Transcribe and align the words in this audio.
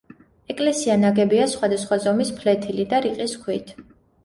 ეკლესია 0.53 0.95
ნაგებია 1.01 1.45
სხვადასხვა 1.51 2.01
ზომის 2.07 2.33
ფლეთილი 2.41 2.89
და 2.95 3.05
რიყის 3.09 3.39
ქვით. 3.47 3.75